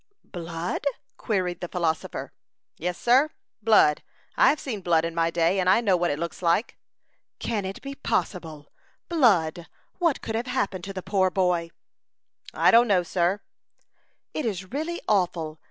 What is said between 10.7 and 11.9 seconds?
to the poor boy?"